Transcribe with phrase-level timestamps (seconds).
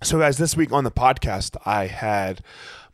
[0.00, 2.40] So, guys, this week on the podcast, I had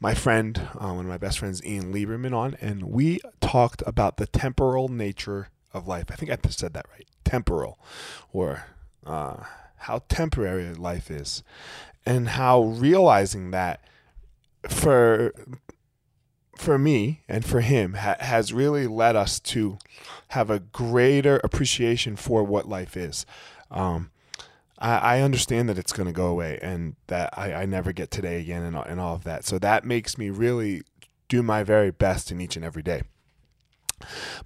[0.01, 4.17] my friend, uh, one of my best friends, Ian Lieberman, on, and we talked about
[4.17, 6.07] the temporal nature of life.
[6.11, 7.07] I think I said that right.
[7.23, 7.79] Temporal,
[8.33, 8.65] or
[9.05, 9.45] uh,
[9.77, 11.43] how temporary life is,
[12.07, 13.85] and how realizing that
[14.67, 15.35] for
[16.57, 19.77] for me and for him ha- has really led us to
[20.29, 23.27] have a greater appreciation for what life is.
[23.71, 24.11] Um,
[24.85, 28.11] I, I, understand that it's going to go away and that I, I never get
[28.11, 29.45] today again and, and all of that.
[29.45, 30.83] So that makes me really
[31.29, 33.03] do my very best in each and every day.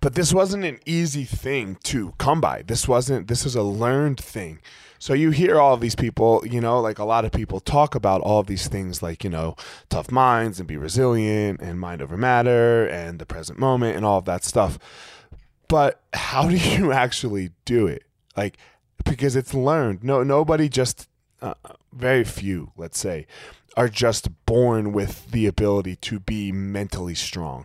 [0.01, 2.62] But this wasn't an easy thing to come by.
[2.62, 4.60] This wasn't, this is a learned thing.
[5.01, 8.20] So you hear all these people, you know, like a lot of people talk about
[8.20, 9.57] all these things like, you know,
[9.88, 14.18] tough minds and be resilient and mind over matter and the present moment and all
[14.18, 14.79] of that stuff.
[15.66, 18.05] But how do you actually do it?
[18.37, 18.59] Like,
[19.08, 20.04] because it's learned.
[20.04, 21.08] No, nobody just,
[21.40, 21.54] uh,
[21.92, 23.26] very few, let's say,
[23.76, 27.65] are just born with the ability to be mentally strong.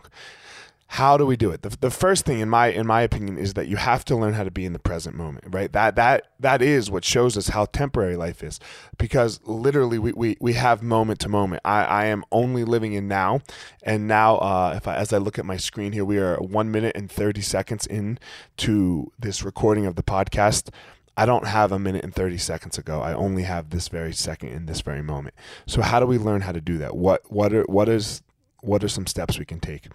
[0.94, 1.62] How do we do it?
[1.62, 4.34] The, the first thing in my in my opinion is that you have to learn
[4.34, 5.72] how to be in the present moment right?
[5.72, 8.60] That that that is what shows us how temporary life is.
[8.96, 11.62] Because literally we we, we have moment to moment.
[11.64, 13.40] I, I am only living in now.
[13.82, 16.70] And now uh, if I, as I look at my screen here we are one
[16.70, 18.20] minute and 30 seconds in
[18.58, 20.70] to this recording of the podcast
[21.16, 23.00] I don't have a minute and 30 seconds ago.
[23.00, 25.34] I only have this very second in this very moment.
[25.66, 26.96] So how do we learn how to do that?
[26.96, 28.22] What what are what is
[28.60, 29.86] what are some steps we can take?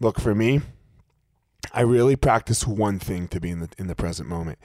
[0.00, 0.62] Look, for me,
[1.72, 4.58] I really practice one thing to be in the in the present moment.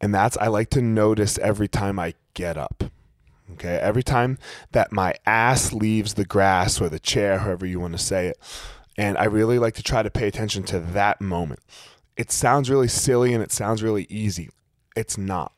[0.00, 2.84] And that's I like to notice every time I get up.
[3.52, 3.76] Okay?
[3.76, 4.38] Every time
[4.72, 8.38] that my ass leaves the grass or the chair, however you want to say it.
[8.96, 11.60] And I really like to try to pay attention to that moment.
[12.16, 14.50] It sounds really silly and it sounds really easy.
[14.96, 15.52] It's not.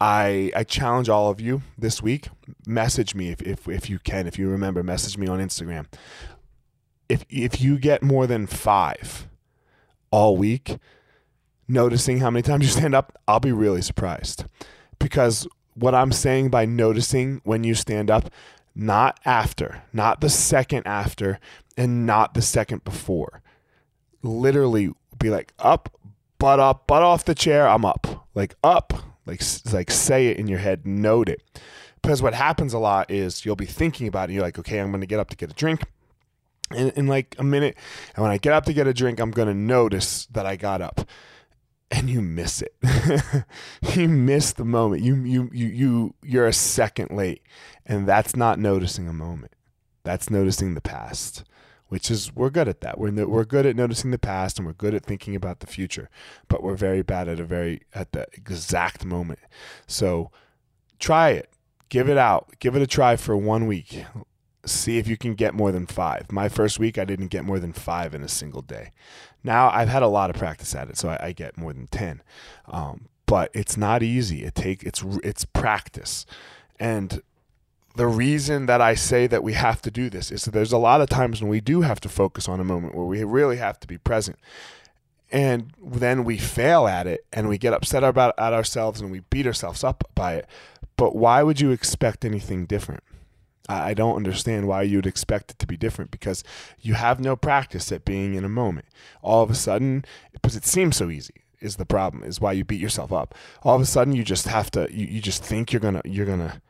[0.00, 2.28] I I challenge all of you this week.
[2.66, 5.86] Message me if, if, if you can, if you remember, message me on Instagram
[7.10, 9.28] if if you get more than five
[10.12, 10.78] all week,
[11.68, 14.44] noticing how many times you stand up, I'll be really surprised.
[14.98, 18.30] Because what I'm saying by noticing when you stand up,
[18.74, 21.40] not after, not the second after,
[21.76, 23.42] and not the second before.
[24.22, 25.98] Literally be like up,
[26.38, 28.09] butt up, butt off the chair, I'm up.
[28.40, 28.94] Like up,
[29.26, 31.42] like like say it in your head, note it.
[32.00, 34.24] Because what happens a lot is you'll be thinking about it.
[34.24, 35.82] And You're like, okay, I'm going to get up to get a drink
[36.74, 37.76] in, in like a minute.
[38.16, 40.56] And when I get up to get a drink, I'm going to notice that I
[40.56, 41.06] got up.
[41.90, 42.74] And you miss it.
[43.94, 45.02] you miss the moment.
[45.02, 47.42] You you you you you're a second late.
[47.84, 49.52] And that's not noticing a moment.
[50.02, 51.44] That's noticing the past
[51.90, 52.98] which is we're good at that.
[52.98, 56.08] We're we're good at noticing the past and we're good at thinking about the future,
[56.48, 59.40] but we're very bad at a very at the exact moment.
[59.86, 60.30] So
[60.98, 61.50] try it.
[61.90, 62.54] Give it out.
[62.58, 64.04] Give it a try for one week
[64.66, 66.30] see if you can get more than five.
[66.30, 68.92] My first week, I didn't get more than five in a single day.
[69.42, 71.86] Now I've had a lot of practice at it, so I, I get more than
[71.86, 72.22] ten.
[72.66, 74.44] Um, but it's not easy.
[74.44, 76.26] It take it's it's practice,
[76.78, 77.22] and
[78.00, 80.78] the reason that I say that we have to do this is that there's a
[80.78, 83.58] lot of times when we do have to focus on a moment where we really
[83.58, 84.38] have to be present.
[85.30, 89.20] And then we fail at it and we get upset about at ourselves and we
[89.28, 90.46] beat ourselves up by it.
[90.96, 93.02] But why would you expect anything different?
[93.68, 96.42] I don't understand why you'd expect it to be different because
[96.80, 98.86] you have no practice at being in a moment.
[99.20, 102.64] All of a sudden, because it seems so easy is the problem, is why you
[102.64, 103.34] beat yourself up.
[103.62, 106.24] All of a sudden you just have to you, you just think you're gonna you're
[106.24, 106.62] gonna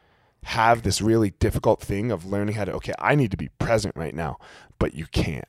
[0.45, 3.97] have this really difficult thing of learning how to okay, I need to be present
[3.97, 4.39] right now,
[4.79, 5.49] but you can't.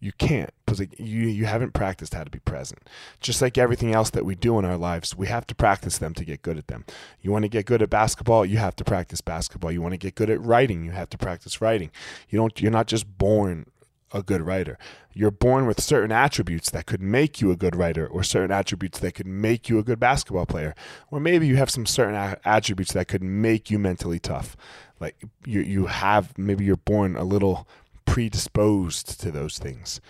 [0.00, 2.82] You can't because like, you you haven't practiced how to be present.
[3.20, 6.12] Just like everything else that we do in our lives, we have to practice them
[6.14, 6.84] to get good at them.
[7.22, 9.72] You want to get good at basketball, you have to practice basketball.
[9.72, 11.90] You want to get good at writing, you have to practice writing.
[12.28, 13.66] You don't you're not just born
[14.14, 14.78] a good writer.
[15.12, 19.00] You're born with certain attributes that could make you a good writer, or certain attributes
[19.00, 20.74] that could make you a good basketball player,
[21.10, 24.56] or maybe you have some certain a- attributes that could make you mentally tough.
[25.00, 27.68] Like you, you have maybe you're born a little
[28.06, 30.00] predisposed to those things,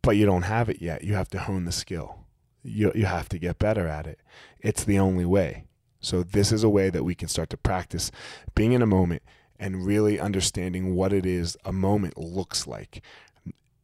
[0.00, 1.02] but you don't have it yet.
[1.02, 2.20] You have to hone the skill.
[2.62, 4.20] You, you have to get better at it.
[4.60, 5.64] It's the only way.
[6.00, 8.10] So, this is a way that we can start to practice
[8.54, 9.22] being in a moment
[9.58, 13.02] and really understanding what it is a moment looks like,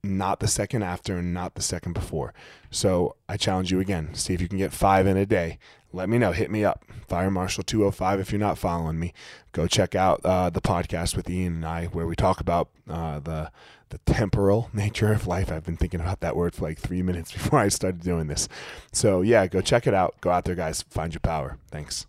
[0.02, 2.32] not the second after and not the second before.
[2.70, 5.58] So, I challenge you again see if you can get five in a day
[5.92, 6.32] let me know.
[6.32, 6.84] Hit me up.
[7.08, 9.12] Fire Marshal 205 if you're not following me.
[9.52, 13.18] Go check out uh, the podcast with Ian and I where we talk about uh,
[13.20, 13.50] the
[13.88, 15.50] the temporal nature of life.
[15.50, 18.48] I've been thinking about that word for like three minutes before I started doing this.
[18.92, 20.20] So yeah, go check it out.
[20.20, 20.82] Go out there, guys.
[20.82, 21.58] Find your power.
[21.70, 22.06] Thanks.